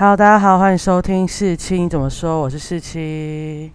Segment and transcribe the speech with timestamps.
[0.00, 2.40] 好大家好，欢迎收听四七怎么说？
[2.40, 3.70] 我是四七。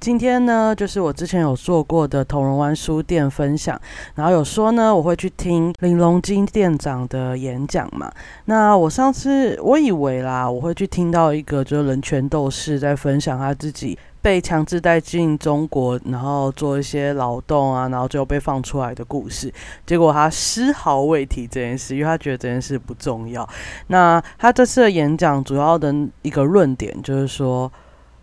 [0.00, 3.80] 今天呢，就是我之前有做过的同仁湾书店分享，
[4.16, 8.10] 然后有说呢，我会去听林隆金店长的演讲嘛。
[8.46, 19.52] 那我上次我以为啦，我会去听到一个就是人权斗士在分享他自己被强制带进中国，然后做一些劳动啊，然后最后被放出来的故事。
[19.86, 23.48] 结果他丝毫未提这件事，因为他觉得这件事不重要。
[23.86, 27.70] 那他这次的演讲主要的一个论点就是说。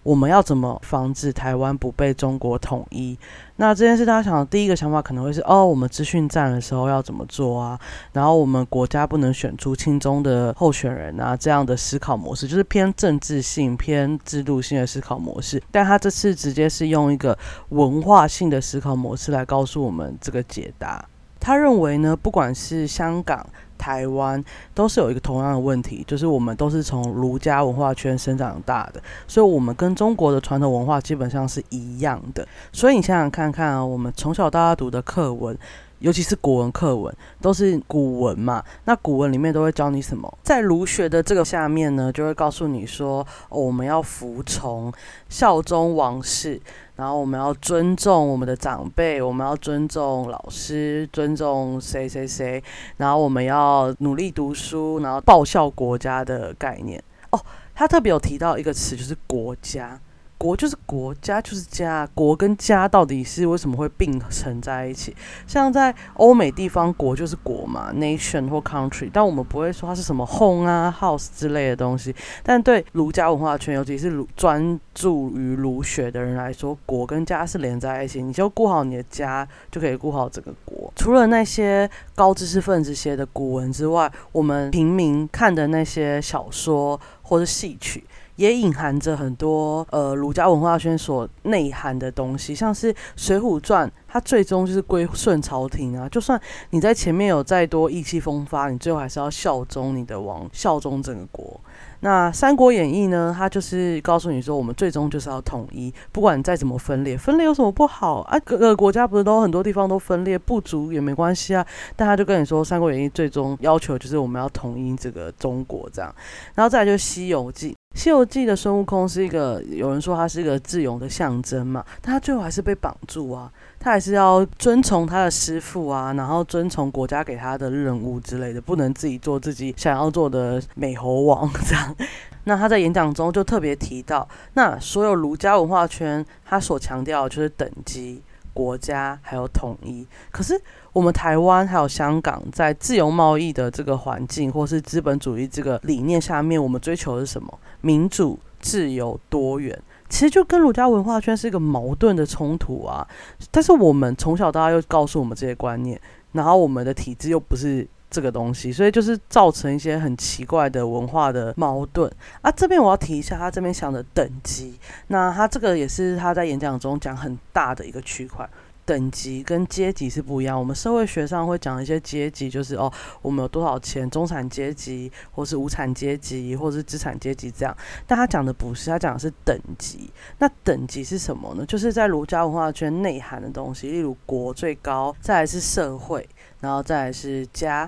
[0.08, 3.20] 我们要怎么防止台湾不被中国统一？
[3.58, 7.78] 那这件事，大家想的第一个想法可能会是：哦，我们资讯战的时候要怎么做啊？
[8.14, 11.36] 然后我们国家不能选出亲中的候选人啊？
[11.36, 15.62] 这样的思考模式就是偏政治性、偏制度性的思考模式。
[15.74, 17.38] 但他这次直接是用一个
[17.70, 21.04] 文化性的思考模式来告诉我们这个解答。
[21.48, 23.48] 他认为呢，不管是香港。
[23.78, 24.44] 台湾
[24.74, 32.46] 都是有一个同样的问题，就是我们都是从儒家文化圈生长大的，所以我们跟中国的传统文化基本上是一样的。
[32.74, 35.56] 所以你想想看看啊，我们从小到大读的课文。
[36.00, 40.38] 尤其是古文课文都是古文嘛，那古文里面都会教你什么？
[40.44, 44.94] 在儒学的这个下面呢，就会告诉你说，我们要服从、
[45.28, 46.62] 效忠王室，
[46.96, 52.64] 然后我们要尊重我们的长辈，我们要尊重老师，尊重谁谁谁，
[52.98, 57.04] 然后我们要努力读书，然后报效国家的概念。
[57.32, 57.40] 哦，
[57.74, 60.00] 他特别有提到一个词，就是国家。
[60.38, 65.16] 国就是国家就是家，国跟家到底是为什么会并存在一起？
[65.48, 72.16] 像在欧美地方，国就是国嘛，nation 或 country，但我们不会说它是什么 home 啊、house 之类的东西。
[72.44, 78.22] 但对儒家文化圈，尤其是儒专注于儒学的人来说，国跟家是连在一起。
[78.22, 80.94] 你就顾好你的家，就可以顾好整个国。
[80.96, 88.04] 除了那些高知识分子写的古文之外，我们平民看的那些小说或者戏曲。
[88.38, 96.08] 也隐含着很多呃儒家文化圈所内涵的东西，像是《水浒传》，它最终就是归顺朝廷啊。
[96.10, 96.40] 就算
[96.70, 101.60] 你在前面有再多意气风发，你最后还是要效忠你的王，效忠整个国。
[102.02, 103.34] 那《三国演义》呢？
[103.38, 108.40] 它就是告诉你说，我们最终就是要统一，不管再怎么分裂，分裂有什么不好啊？
[108.46, 111.66] 各个国家不是都很多地方都分裂不足也没关系啊。
[111.96, 116.14] 但他就跟你说，《三国演义》最终要求就是我们要统一这个中国这样。
[116.56, 117.70] 然后再来就是《西游记》。
[118.00, 131.96] 《西游记》的孙悟空是一个，有人说他是一个智勇的象征嘛，但他最后还是被绑住啊，他还是要遵从他的师傅啊，然后遵从国家给他的任务之类的，不能自己做自己想要做的美猴王这样。
[132.46, 138.22] 那他在演讲中就特别提到，那所有儒家文化圈他所强调就是等级。
[138.54, 140.60] 国家还有统一，可是
[140.92, 147.60] 我们台湾还有香港，在自由贸易的这个环境，或是资本主义这个理念下面，我们追求的是什么？
[147.82, 149.80] 民主、自由、多元，
[150.10, 153.08] 其实就跟儒家文化圈是一个矛盾的冲突啊。
[153.52, 156.00] 但是我们从小到大又告诉我们这些观念，
[156.32, 157.88] 然后我们的体制又不是。
[158.10, 162.10] 这个东西，所以就是造成一些很奇怪的文化的矛盾
[162.42, 162.50] 啊。
[162.50, 168.50] 这边我要提一下，他这边想的等级，那他这个也是他在演讲中讲很大的一个区块，
[168.88, 170.58] 等级跟阶级是不一样。
[170.58, 177.76] 我们社会学上会讲一些阶级，就是哦，我们有多少钱，中产阶级，或是无产阶级，或是资产阶级这样。
[178.08, 180.10] 但他讲的不是，他讲的是等级。
[180.40, 181.66] 那等级是什么呢？
[181.66, 186.26] 就是在儒家文化圈内涵的东西，例如国最高，再来是社会。
[186.60, 187.88] 然后再来是家，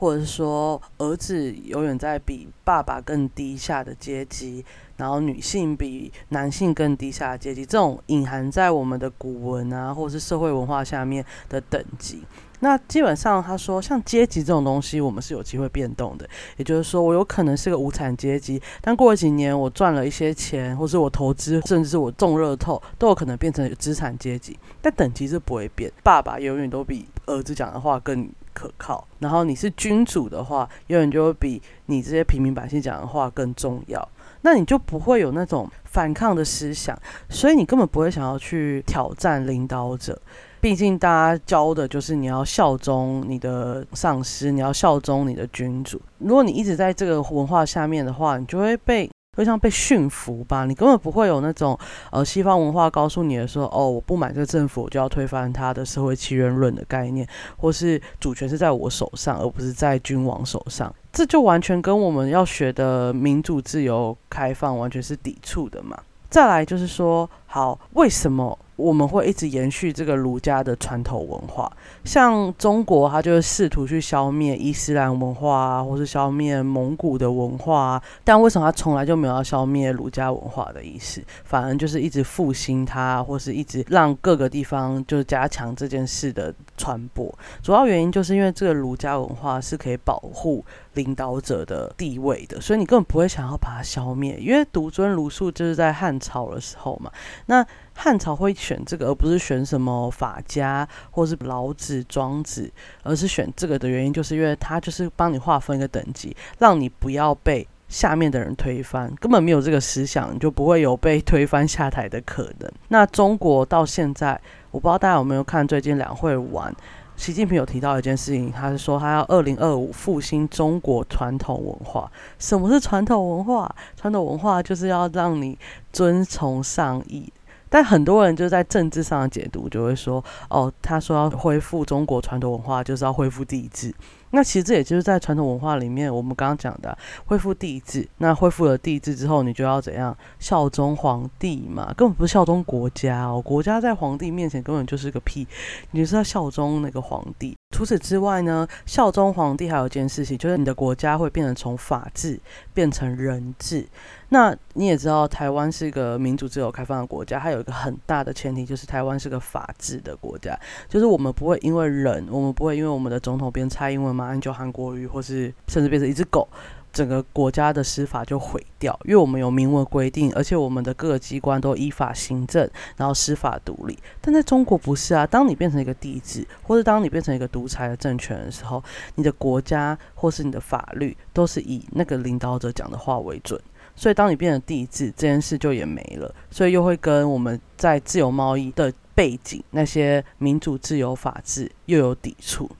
[0.00, 4.64] 或者是说儿子永远在比爸爸更低下的阶级，
[4.96, 12.22] 然后女性比男性更低下的阶级，这种隐含在我们的古文啊，或者是社会文化下面的等级。
[12.62, 16.28] 那基本上，他说像阶级这种东西，我们是有机会变动的。
[16.56, 24.58] 也就是说，我有可能是个无产阶级，但过了几年，我赚了一些钱，或是我投资，甚至是我中热透，都有可能变成资产阶级。
[24.82, 29.06] 但等级是不会变，爸爸永远都比儿子讲的话更可靠。
[29.18, 34.08] 然后你是君主的话，永远就会比你这些平民百姓讲的话更重要。
[34.42, 36.98] 那你就不会有那种反抗的思想，
[37.28, 40.18] 所以你根本不会想要去挑战领导者。
[40.62, 46.00] 毕竟大家教的就是你要效忠你的上司，你要效忠你的君主。
[46.18, 50.64] 如果你一直在这个文化下面的话，你就会被就像被驯服吧。
[50.64, 51.78] 你根本不会有那种
[52.10, 60.94] 呃西方文化告诉你的说哦，我不满这个政府，我就要推翻他的社会契约论的概念，或是主权是在我手上，而不是在君王手上。
[61.12, 65.98] 这就完全跟我们要学的民主、自由、开放完全是抵触的嘛。
[66.28, 68.56] 再来就是说，好，为什么？
[68.76, 71.70] 我们会一直延续这个儒家的传统文化，
[72.02, 78.02] 像中国，它就是试图去消灭伊斯兰文化啊，或是消灭蒙古的文化啊。
[78.24, 87.30] 但为什么它从来就没有要消灭儒家文化的意思，反而就是一直复兴它，或是一直让各个地方就是加强这件事的传播？
[87.62, 90.64] 主要原因就是因为这个儒家文化是可以保护
[90.94, 97.12] 领导者的地位的，所以你根本不会想要把它消灭，因为独尊儒术就是在汉朝的时候嘛。
[97.46, 97.64] 那
[97.94, 102.70] 汉朝会选这个，而不是选什么法家或是老子、庄子，
[103.02, 112.70] 而是选这个的原因，就是因为他就是帮你划分一个等级，让你不要被下面的人推翻，根本没有这个思想，你就不会有被推翻下台的可能。
[112.88, 114.40] 那中国到现在，
[114.70, 116.72] 我不知道大家有没有看最近两会完，
[117.20, 122.10] 习近平有提到一件事情，他是说他要二零二五复兴中国传统文化。
[122.38, 123.70] 什么是传统文化？
[123.94, 125.58] 传统文化就是要让你
[125.92, 127.30] 遵从上意。
[127.68, 133.94] 但很多人就在政治上的解读，就会说，哦，他说要恢复中国传统文化，就是要恢复帝制。
[134.30, 136.96] 那其实这也就是在传统文化里面，我们刚刚讲的
[137.26, 138.08] 恢复帝制。
[138.18, 141.92] 那恢复了帝制之后，你就要怎样效忠皇帝嘛？
[141.96, 145.46] 根本不是效忠国家哦，国家在皇帝面前根本就是个屁，
[145.90, 147.56] 你是要效忠那个皇帝。
[147.70, 152.38] 除此之外呢，效忠皇帝还有一件事情，就是你的国家会变成从法治
[152.74, 153.86] 变成人治。
[154.30, 160.58] 那你也知道，台湾是一个民主、自由、开放的国家，它有一个很大的前提，就是台湾是个法治的国家，
[160.88, 166.48] 就是我们不会因为人，我们不会因为我们的总统变蔡英文、马英九、韩国语，或是甚至变成一只狗。
[166.92, 173.98] 整个国家的司法就毁掉，因为我们有明文规定，而且我们的各个机关都依法行政，然后司法独立。
[174.20, 178.82] 但在中国不是啊，当你变成一个帝制，或者当你变成一个独裁的政权的时候，
[179.14, 183.60] 你的国家或是你的法律都是以那个领导者讲的话为准。
[183.96, 192.70] 所以当你变成帝制，这件事就也没了，所以又会跟我们在自由贸易的背景那些民主、自由、法治又有抵触。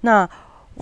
[0.00, 0.28] 那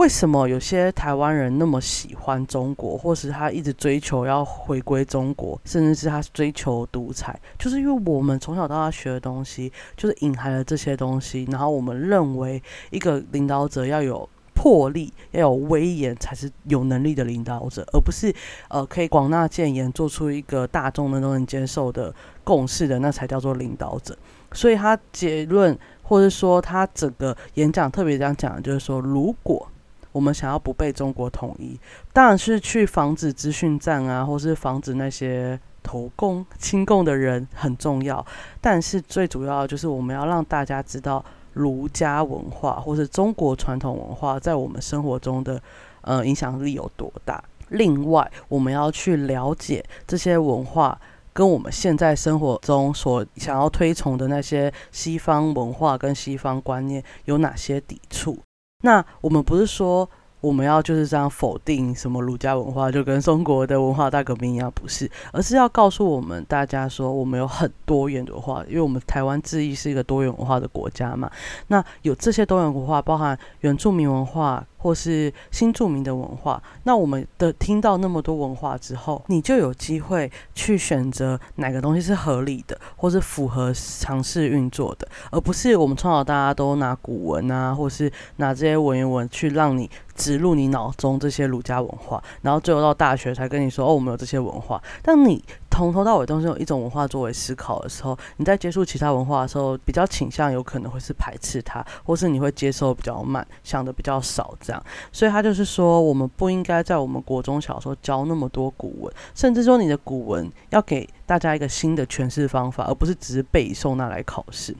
[0.00, 11.46] 为什么有些台湾人那么喜欢中国，或是他一直追求要回归中国，甚至是他追求独裁，就是因为我们从小到大学的东西，就是隐含了这些东西。
[11.50, 18.34] 然后我们认为一个领导者要有魄力，要有威严，才是有能力的领导者，而不是
[18.70, 22.10] 呃可以广纳谏言，做出一个大众的都能接受的
[22.42, 24.16] 共识的，那才叫做领导者。
[24.52, 29.68] 所以他结论，或者说他整个演讲特别这样讲，就是说如果。
[30.12, 31.78] 我们想要不被中国统一，
[32.12, 38.24] 当然是去防止资讯战啊，或是防止那些投共、亲共的人很重要。
[38.60, 45.60] 但是最主要就是我们要让大家知道儒家文化或是中国传统文化在我们生活中的
[46.02, 47.42] 呃影响力有多大。
[47.70, 51.00] 另外，我们要去了解这些文化
[51.32, 58.36] 跟我们现在生活中所想要推崇的那些西方文化跟西方观念有哪些抵触。
[58.82, 60.08] 那我们不是说
[60.40, 71.30] 我们要就是这样否定什么儒家文化，就跟中国的文化大革命一样，不是，而是要告诉我们大家说，我们有很多元的文化，因为我们台湾自意是一个多元文化的国家嘛。
[71.68, 74.66] 那有这些多元文化，包含原住民文化。
[74.82, 89.90] 或是新著名的文化，那我们的听到那么多文化之后，你就有机会去选择哪个东西是合理的，或是符合尝试运作的，而不是我们从小大家都拿古文啊，或是拿这些文言文去让你
[90.20, 95.42] 植入你脑中这些儒家文化，然后最后到大学才跟你说哦，我们有这些文化，但你。
[95.72, 104.84] 从头到尾都是用一种文化作为思考的时候，你在接触其他文化的时候，比较倾向有可能会是排斥它，或是你会接受比较慢，想的比较少这样。
[105.10, 111.08] 所以他就是说，我们不应该在我们国中小时候教那么多古文，甚至说你的古文要给。
[111.30, 114.74] 大家一个新的诠释方法，而不是只是背诵那来考试。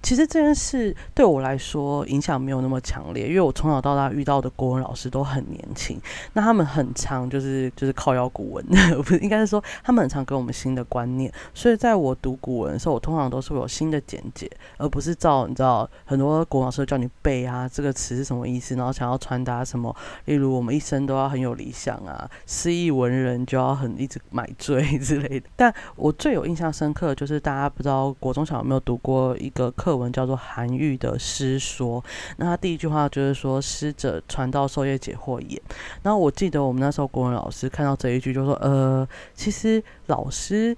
[0.00, 6.00] 其实这件事对我来说影响没有那么强烈，因为我从小到大遇到的国文老师都很年轻，
[6.34, 8.64] 那他们很常就是就是靠要古文，
[9.02, 11.28] 不是应该是说他们很常给我们新的观念。
[11.52, 19.92] 所以在我读古文的时候，我通常都是有新的简介，而不是照你知道很多国文老师叫你背啊这个词是什么意思，然后想要传达什么，
[20.26, 25.74] 例如我们一生都要很有理想啊，诗意文人就要很一直买醉之类的，但。
[25.96, 32.02] 我最有印象深刻就是大家不知道国中小有没有读过一个课文，叫做韩愈的《诗说》。
[32.36, 35.60] 那他第一句话就是说：“师者，传道授业解惑也。”
[36.02, 40.76] 然后我记得我们那时候国文老师看到这一句，就说：“呃，其实老师。”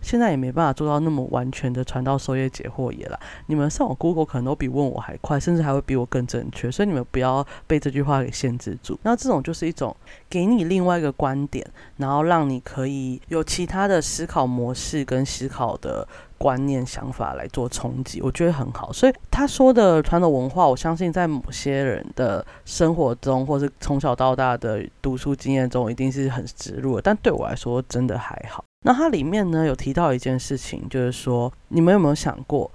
[0.00, 3.18] 现在也没办法做到那么完全的传道授业解惑也了。
[3.46, 6.70] 你们上网 Google 可能都比问我还快，甚至还会比我更正确。
[6.70, 8.98] 所以你们不要被这句话给限制住。
[9.02, 9.94] 那这种就是一种
[10.28, 18.92] 给你另外一个观点，然后让你可以有其他的思考模式跟思考的观念想法来做冲击，我觉得很好。
[18.92, 27.02] 所以他说的传统文化，我相信在某些人的生活中，或是从小到大的读书经验中，一定是很植入的。
[27.02, 28.64] 但对我来说，真的还好。
[28.82, 32.70] 那它里面呢有提到一件事情，就是说你们有没有想过，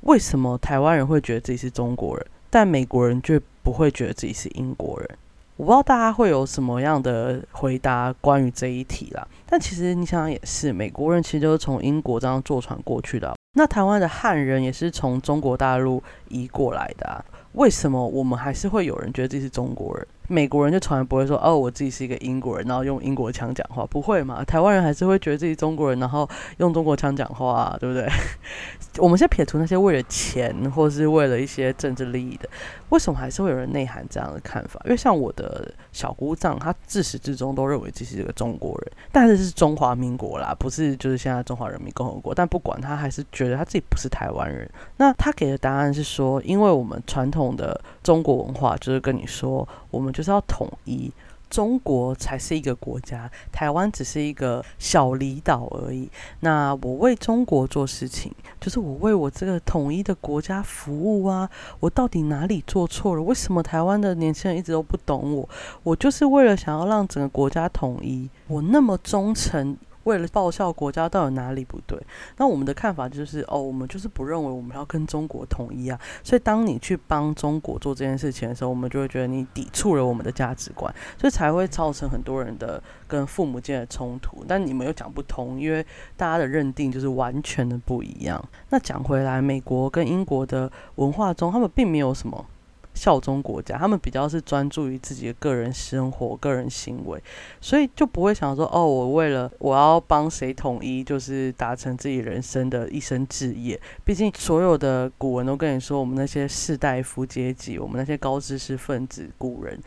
[0.00, 5.08] 为什么台湾人会觉得自己是中国人，但美国人却不会觉得自己是英国人？
[5.56, 9.26] 我不知道大家会有什么样的回答关于这一题啦。
[9.46, 13.34] 但其实你想想也是，美国人其实就是从英国这样坐船过去的。
[13.56, 17.06] 那台湾的汉人也是从中国大陆移过来的。
[17.06, 17.24] 啊。
[17.52, 20.04] 为什么我们还是会有人觉得自己是中国人？
[20.26, 24.42] 美国人就从来不会说哦，我自己是一个英国人，然后用英国腔讲话，不会嘛？
[24.42, 28.08] 台湾人还是会觉得自己中国人，然后用中国腔讲话，啊对不对？
[28.98, 32.48] 我们先撇除那些为了钱或是为了一些政治利益的，
[32.88, 34.80] 为什么还是会有人内涵这样的看法？
[34.86, 42.34] 因为像我的小姑丈，他自始至终都认为自己是个中国人，但是这是中华民国啦，不是就是现在中华人民共和国。
[42.34, 44.66] 但不管他，还是觉得他自己不是台湾人。
[44.96, 50.14] 那他给的答案是说，因为我们传统的中国文化就是跟你说，我们。
[50.14, 51.12] 就是要统一，
[51.54, 56.10] 中国才是一个国家，台湾只是一个小离岛而已。
[56.40, 61.48] 那我为中国做事情，就是我为我这个统一的国家服务啊！
[61.78, 63.22] 我到底哪里做错了？
[63.22, 65.48] 为什么台湾的年轻人一直都不懂我？
[65.84, 69.76] 我就是为了想要让整个国家统一，我那么忠诚。
[70.04, 71.98] 为了报效国家，到底哪里不对？
[72.36, 76.00] 那我们的看法就是，哦，我们就是不认为我们要跟中国统一啊。
[76.22, 84.44] 所以，当你去帮中国做这件事情的时候，我们就会觉得你抵触了我们的价值观，所以才会造成很多人的跟父母间的冲突。
[84.46, 85.84] 但你们又讲不通，因为
[86.16, 88.42] 大家的认定就是完全的不一样。
[88.70, 92.46] 那讲回来，美国跟英国的文化中，他们并没有什么。
[92.94, 97.22] 效忠国家，他们比较是专注于自己的个人生活、个人行为，
[97.60, 103.78] 所以就不会想说哦，我为了我要帮谁统一，就是达成自己人生的一生志业。
[104.04, 109.78] 毕竟所有的古文都跟你说，我们那些士大夫阶级，我们那些高知识分子、古人。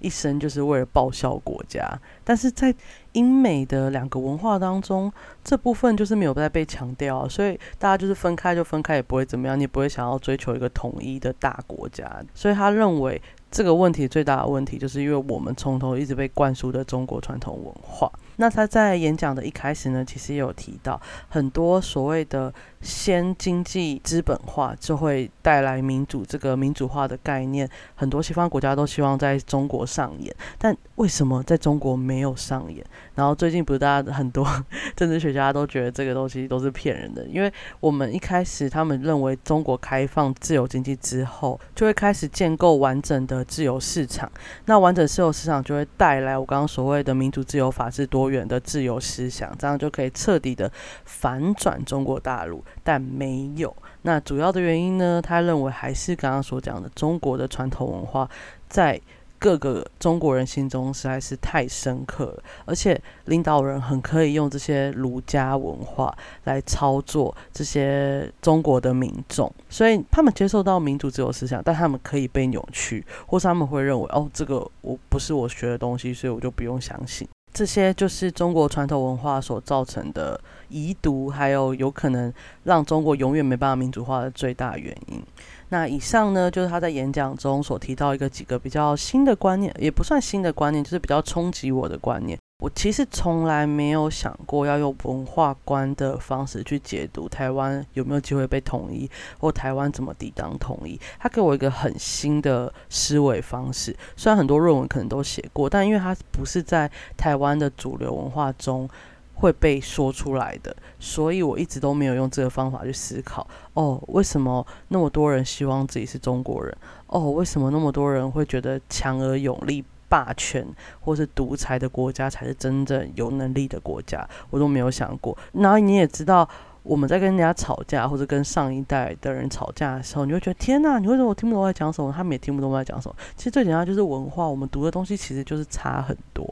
[0.00, 1.86] 一生就是为了报效国家，
[2.22, 2.74] 但是在
[3.12, 12.10] 英美的两个文化当中，这部分就是没有再被强调，所以大家就是分开就分开，也不会怎么样，你也不会想要追求一个统一的大国家。
[12.34, 13.20] 所以他认为
[13.50, 18.10] 这个问题最大的问题，就是因为我们从头一直被灌输的中国传统文化。
[18.36, 22.52] 那他在演讲的一开始呢，其实也有提到很多所谓的
[22.84, 32.84] 先经济资本化就会带来民主这个民主化的概念，很多西方国家都希望在中国上演，但为什么在中国没有上演？
[33.14, 34.46] 然后最近不是大家很多
[34.94, 37.50] 政治学家都觉得这个东西都是骗人的，因为
[37.80, 44.30] 我们一开始他们认为中国开放自由经济之后，就会开始建构完整的自由市场，
[44.66, 48.34] 那完整自由市场就会带来我刚刚所谓的民主、自由、法治、多。
[48.34, 50.68] 元的自由思想，这样就可以彻底的
[51.04, 53.74] 反转中国大陆，但没有。
[54.02, 55.22] 那主要的原因呢？
[55.22, 58.28] 他认为还是刚刚所讲的，中国的传统文化
[58.68, 59.00] 在。
[59.36, 77.28] 各个中国人心中实在是太深刻了，而且领导人很可以用这些儒家文化来操作这些中国的民众，所以他们接受到民主自由思想，但他们可以被扭曲，或是他们会认为哦，这个我不是我学的东西，所以我就不用相信。
[77.54, 82.30] 这些就是中国传统文化所造成的遗毒，还有有可能
[82.64, 85.22] 让中国永远没办法民主化的最大原因。
[85.68, 92.36] 那以上呢，就是他在演讲中所提到一个几个比较新的观念，也不算新的观念，就是比较冲击我的观念。
[92.64, 99.06] 我其实从来没有想过要用文化观的方式去解读台湾有没有机会被统一，
[99.38, 100.98] 或台湾怎么抵挡统一。
[101.18, 108.88] 他给我一个很新的思维方式，虽然很多论文可能都写过，但因为他不是在台湾的主流文化中。
[109.36, 113.44] 会被说出来的，所以我一直都没有用这个方法去思考。
[113.72, 116.72] 哦，为什么那么多人希望自己是中国人？
[117.08, 120.66] 哦，为什么那么多人会觉得强而有力、霸权
[121.00, 124.28] 或是独裁的国家才是真正有能力的国家？
[124.50, 125.36] 我都没有想过。
[125.52, 126.48] 然后你也知道。
[126.84, 132.12] 我们在跟人家吵架，或者跟上一代的人吵架的时候，你会觉得天哪，你为什么我听不懂我在讲什么？
[132.12, 133.16] 他们也听不懂我在讲什么。
[133.34, 136.46] 其实最简单就是文化，我们读的东西其实就是差很多。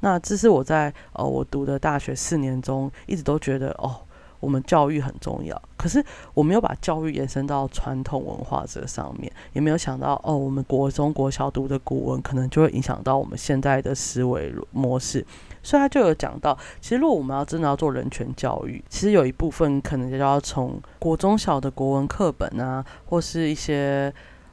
[0.00, 3.98] 那这是我在呃我读的大学四年中一直都觉得哦，
[4.40, 5.60] 我们教育很重要。
[5.76, 6.04] 可是
[6.34, 15.24] 我没有把教育延伸到传统文化这个上面，也没有想到哦，我们国中国小读的古文可能就会影响到我们现在的思维模式。
[15.62, 24.10] 所以他就有讲到，其实如果我们要真的要做人权教育，其实有一部分可能就要从国中小的国文课本啊，或是一些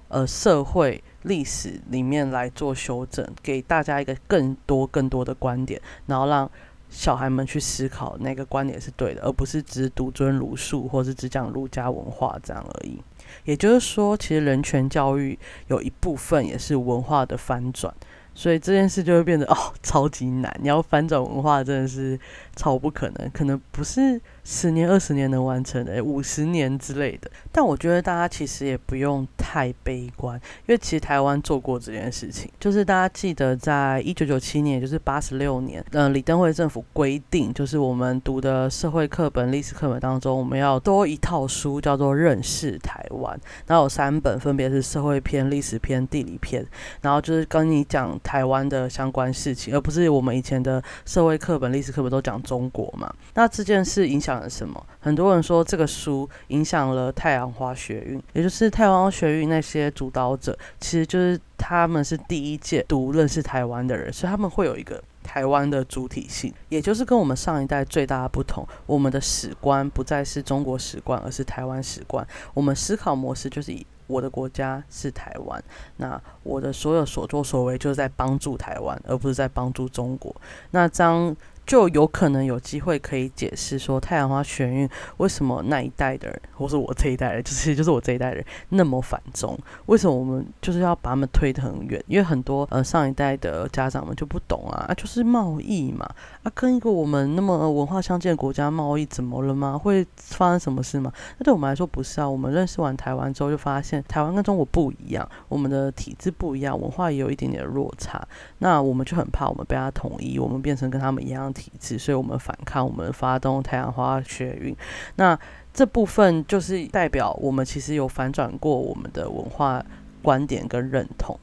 [0.09, 6.49] 呃社会历史里面来做修正，给大家一个更多更多的观点，然后让
[6.89, 12.99] 小孩们去思考那个观点是对的，而不是只独尊儒术，或是只讲儒家文化这样而已。
[13.43, 17.93] 也就是说，其实人权教育有一部分也是文化的翻转，
[18.33, 20.57] 所以这件事就会变得哦超级难。
[20.61, 22.19] 你要翻转文化，真的是
[22.55, 24.19] 超不可能，可能不是。
[24.49, 27.29] 十年、二十年能完成的，五十年之类的。
[27.51, 32.49] 但我觉得大家其实也不用太悲观，因为其实台湾做过这件事情。
[32.57, 43.37] 就是大家记得，在一九九七年，就是八十六年，嗯，李登辉政府规定，就是我们读的社会课本、历史课本当中，我们要多一套书，叫做《认识台湾》。
[43.65, 46.65] 然后有三本，分别是社会篇、历史篇、地理篇。
[47.01, 53.13] 然后就是跟你讲台湾的相关事情，而不是我们以前的社会课本、历史课本都讲中国嘛。
[53.33, 54.36] 那这件事影响。
[54.49, 54.85] 什么？
[54.99, 72.25] 很多人说这个书影响了太阳花学运，也就是太阳花学运那些主导者，其实就是他们是第一届读认识台湾的人，所以他们会有一个台湾的主体性，也就是跟我们上一代最大的不同，我们的史观不再是中国史观，而是台湾史观。
[72.53, 75.63] 我们思考模式就是以我的国家是台湾，
[75.97, 80.35] 那我的所有所作所为就是在帮助台湾，而不是在帮助中国。
[80.71, 81.35] 那这样。
[81.67, 89.59] 就有可能有机会可以解释说太阳花学运为什么那一代的人，或是我这一代人，就是就是我这一代人那么反中？
[89.87, 92.01] 为什么我们就是要把他们推得很远？
[92.07, 96.09] 因为很多呃上一代的家长们就不懂啊，啊就是贸易嘛，
[96.43, 99.77] 啊跟一个我们那么文化相近的国家贸易怎么了吗？
[99.77, 101.11] 会发生什么事吗？
[101.37, 102.29] 那对我们来说不是啊。
[102.29, 108.25] 我们认识完台湾之后，就发现台湾跟中国不一样，我们的体制不一样，文化也有一点点的落差。
[108.59, 111.47] 那我们就很怕我们被他统一，我们变成跟他们一样。
[111.57, 114.75] 体制，所以我们反抗，我们发动太阳花学运。
[115.15, 115.39] 那
[115.73, 119.83] 这部分就是代表我们其实有反转过我们的文化
[120.21, 121.39] 观点跟认同。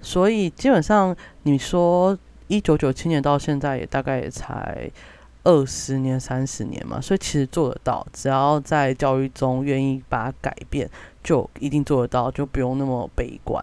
[0.00, 4.90] 所以基本上，你说一九九七年到现在也大概也才
[5.44, 8.06] 二十年、三十年嘛，所以其实做得到。
[8.12, 10.88] 只要在教育中愿意把它改变，
[11.28, 13.62] 就一定做得到，就不用那么悲观。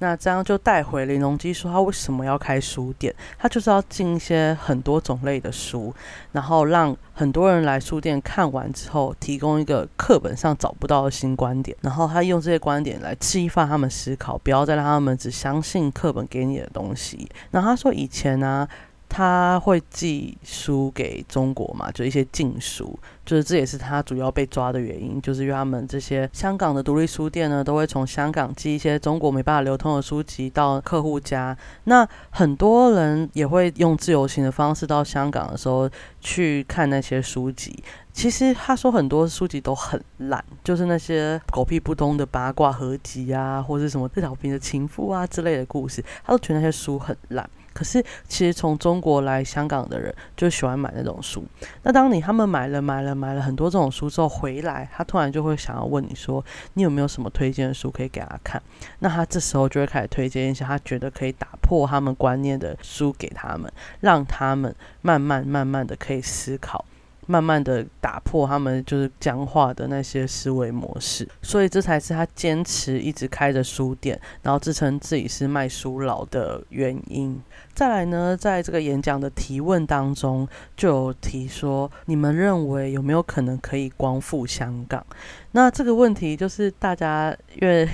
[0.00, 3.14] 那这样就带回林隆基说他为什么要开书店？
[3.38, 5.94] 他就是要进一些很多种类的书，
[6.32, 17.30] 然后让很多人来书店看完之后，提供一个课本上找不到的新观点，然后他用这些观点来激发他们思考，不要再让他们只相信课本给你的东西。
[17.52, 18.66] 然后他说以前呢。
[19.14, 21.90] 他会寄书给中国嘛？
[21.92, 31.54] 就一些禁书，就是这也是他主要被抓的原因，就是因为他们这些香港的独立书店呢，都会从香港寄一些中国没办法流通的书籍到客户家。
[31.84, 35.90] 那很多人也会用自由行的方式到香港的时候
[36.22, 37.84] 去看那些书籍。
[38.14, 47.48] 其实他说很多书籍都很烂，就是那些狗屁不通的八卦合集啊，或者什么邓小平的情妇啊之类的故事，他都觉得那些书很烂。
[47.72, 51.44] 可是，其实从中国来香港的人就喜欢买那种书。
[51.82, 58.62] 那当你他们买了买了买了很多这种书之后回来，他突然就会想要问你说，你有没有什么推荐的书可以给他看？
[58.98, 66.84] 那他这时候就会开始推荐一些他觉得可以打破他们观念的书给他们，让他们慢慢慢慢的可以思考。
[67.26, 77.40] 慢慢的打破他们就是僵化的那些思维模式，所以这才是他坚持一直开着书店，然后自称自己是卖书佬的原因。
[77.74, 85.04] 再来呢，在这个演讲的提问当中，就有提说，你们认为有没有可能可以光复香港？
[85.52, 87.88] 那这个问题就是大家因为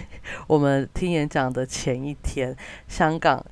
[0.47, 2.57] 我们听演讲的前一天，
[2.89, 3.45] 香港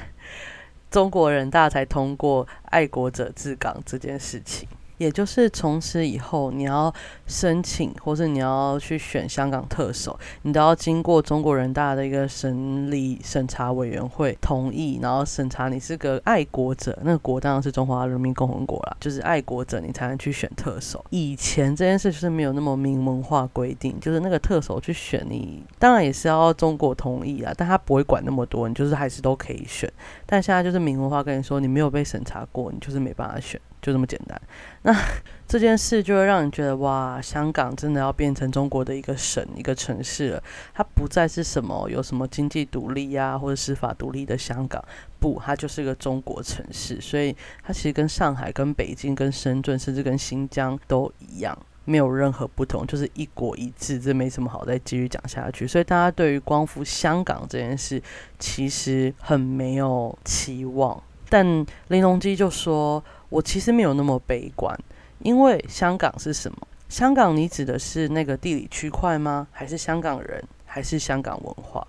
[0.90, 4.68] 中国人大才通过爱国者治港这件事情。
[4.98, 6.92] 也就是从此以后，你要
[7.26, 21.04] 申请或者你要去选香港特首，你都要经过中国人大的一个审理审查委员会同意，然后审查你是个爱国者，那个国当然是中华人民共和国啦，就是爱国者你才能去选特首。
[21.10, 29.92] 以前这件事就是没有那么明文化规定，就是那个特首去选你，当然也是要中国同意啊，但他不会管那么多，你就是还是都可以选。
[30.24, 33.60] 但现在就是明文化跟你说，你没有被审查过，你就是没办法选。
[33.86, 34.40] 就这么简单，
[34.82, 34.92] 那
[35.46, 40.42] 这件事就会让你觉得哇，香港真的要变成中国的一个省、一个城市了。
[40.74, 44.84] 它不再是什么有什么经济独立呀，或者司法独立的香港，
[45.20, 47.00] 不，它就是个中国城市。
[47.00, 54.00] 所以它其实跟上海、跟北京、跟深圳，甚至跟新疆都一样，没有任何不同，就是一国一制。
[54.00, 55.64] 这没什么好再继续讲下去。
[55.64, 58.02] 所以大家对于光复香港这件事，
[58.40, 61.00] 其实很没有期望。
[61.28, 63.00] 但林隆基就说。
[63.36, 64.74] 我其实没有那么悲观，
[65.18, 66.56] 因为香港是什么？
[66.88, 69.46] 香港你指的是那个地理区块吗？
[69.52, 70.42] 还是香港人？
[70.64, 71.86] 还是香港文化？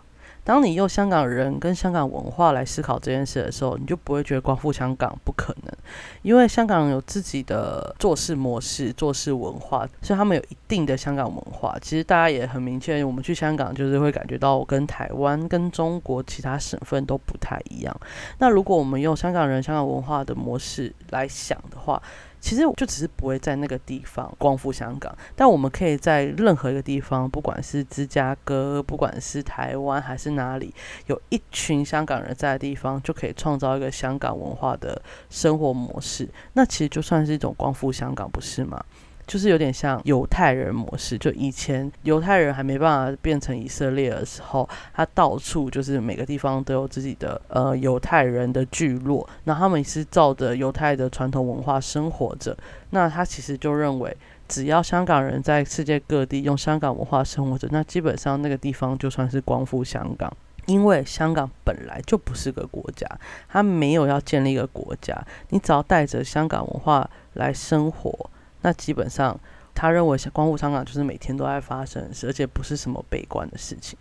[0.47, 5.73] 当你用香港人跟香港文化来思考这件事的时候，你就不会觉得光复香港不可能，
[6.21, 11.77] 因为香港有自己的做事模式、做事文化，所以他们有一定的香港文化。
[11.81, 17.93] 其实大家也很明确，我们去香港就是会感觉到我跟台湾、跟中国其他省份都不太一样。
[18.37, 22.01] 那如果我们用香港人、香港文化的模式来想的话，
[22.39, 30.73] 其实就只是不会在那个地方光复香港，但我们可以在任何一个地方，不管是芝加哥，不管是台湾还是哪里，
[31.07, 36.29] 有一群香港人在的地方，就可以创造一个香港文化的生活模式。
[36.53, 38.81] 那其实就算是一种光复香港，不是吗？
[39.25, 52.57] 就是有点像犹太人模式，就以前犹太人还没办法变成以色列的时候，他到处就是每个地方都有自己的呃犹太人的聚落，那他们是照着犹太的传统文化生活着。
[52.91, 54.15] 那他其实就认为，
[54.47, 60.31] 只要香港人在世界各地用香港文化生活着，那基本上那个地方就算是光复香港，
[60.65, 63.07] 因为香港本来就不是个国家，
[63.49, 65.15] 它没有要建立一个国家，
[65.49, 68.29] 你只要带着香港文化来生活。
[68.61, 69.39] 那基本上，
[69.77, 73.95] 他认为光复香港就是每天都在发生事，而且不是什么悲观的事情。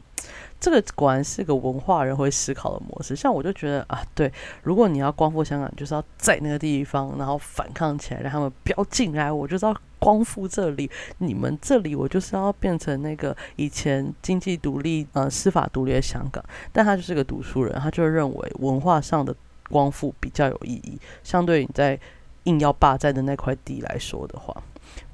[0.59, 3.15] 这个果然是个文化人会思考的模式。
[3.15, 9.31] 像我就觉得啊，对，如果你要光复香港，就是要在那个地方，然后反抗起来，让他们不要进来。
[9.31, 16.43] 我就是要光复这里，你们这里，我就是要变成那个以前经济独立、呃司法独立的香港。
[16.73, 19.37] 但他就是个读书人，他就认为文化上的
[19.69, 22.01] 光复比较有意义，相对你在。
[22.47, 24.57] 硬要霸占的那块地来说的话。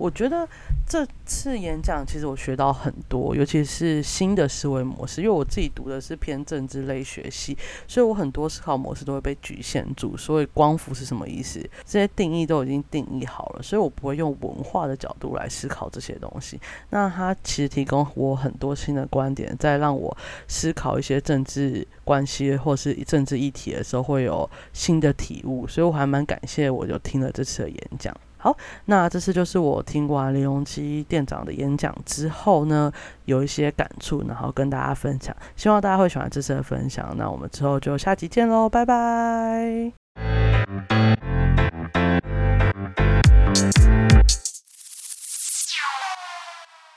[0.03, 0.49] 我觉得
[0.85, 5.21] 这次演讲其实我学到很多，尤其是新的思维模式。
[5.21, 10.17] 因为我自己读的是偏政治类学系，所以我很多思考模式都会被局限住。
[10.17, 11.61] 所以光伏是什么意思？
[11.87, 16.61] 这些定义都已经定义好了，所以我不会用文化的角度来思考这些东西。
[16.91, 20.17] 那它其实提供我很多新的观点，在让我
[20.49, 25.65] 思考一些政治关系或是政治议题的时候，会有新的体悟。
[25.69, 28.13] 所以我还蛮感谢，我就听了这次的演讲。
[28.43, 32.91] 好，那这次就是我听完李荣基店长的演讲之后呢，
[33.27, 37.15] 有一些感触，然后跟大家分享，希望大家会喜欢这次的分享。
[37.17, 39.93] 那我们之后就下集见喽，拜拜。